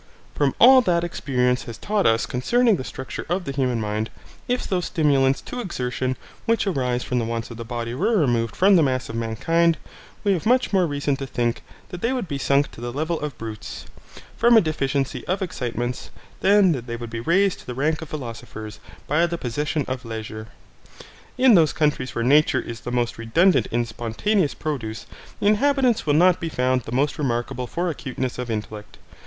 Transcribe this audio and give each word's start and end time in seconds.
From 0.33 0.55
all 0.57 0.81
that 0.81 1.03
experience 1.03 1.65
has 1.65 1.77
taught 1.77 2.07
us 2.07 2.25
concerning 2.25 2.77
the 2.77 2.83
structure 2.83 3.23
of 3.29 3.45
the 3.45 3.51
human 3.51 3.79
mind, 3.79 4.09
if 4.47 4.65
those 4.65 4.85
stimulants 4.85 5.41
to 5.41 5.59
exertion 5.59 6.17
which 6.45 6.65
arise 6.65 7.03
from 7.03 7.19
the 7.19 7.23
wants 7.25 7.51
of 7.51 7.57
the 7.57 7.63
body 7.63 7.93
were 7.93 8.17
removed 8.17 8.55
from 8.55 8.75
the 8.75 8.81
mass 8.81 9.09
of 9.09 9.15
mankind, 9.15 9.77
we 10.23 10.33
have 10.33 10.47
much 10.47 10.73
more 10.73 10.87
reason 10.87 11.15
to 11.17 11.27
think 11.27 11.61
that 11.89 12.01
they 12.01 12.13
would 12.13 12.27
be 12.27 12.39
sunk 12.39 12.71
to 12.71 12.81
the 12.81 12.91
level 12.91 13.19
of 13.19 13.37
brutes, 13.37 13.85
from 14.35 14.57
a 14.57 14.61
deficiency 14.61 15.23
of 15.27 15.43
excitements, 15.43 16.09
than 16.39 16.71
that 16.71 16.87
they 16.87 16.95
would 16.95 17.11
be 17.11 17.19
raised 17.19 17.59
to 17.59 17.67
the 17.67 17.75
rank 17.75 18.01
of 18.01 18.09
philosophers 18.09 18.79
by 19.05 19.27
the 19.27 19.37
possession 19.37 19.85
of 19.87 20.03
leisure. 20.03 20.47
In 21.37 21.53
those 21.53 21.73
countries 21.73 22.15
where 22.15 22.23
nature 22.23 22.59
is 22.59 22.79
the 22.79 22.91
most 22.91 23.19
redundant 23.19 23.67
in 23.67 23.85
spontaneous 23.85 24.55
produce 24.55 25.05
the 25.39 25.45
inhabitants 25.45 26.07
will 26.07 26.15
not 26.15 26.39
be 26.39 26.49
found 26.49 26.81
the 26.81 26.91
most 26.91 27.19
remarkable 27.19 27.67
for 27.67 27.87
acuteness 27.87 28.39
of 28.39 28.49
intellect. 28.49 28.97